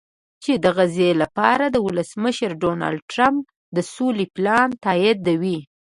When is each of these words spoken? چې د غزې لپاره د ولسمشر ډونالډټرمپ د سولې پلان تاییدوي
چې 0.43 0.53
د 0.63 0.65
غزې 0.77 1.09
لپاره 1.21 1.65
د 1.69 1.77
ولسمشر 1.87 2.49
ډونالډټرمپ 2.61 3.43
د 3.75 3.77
سولې 3.93 4.25
پلان 4.35 4.69
تاییدوي 4.85 5.59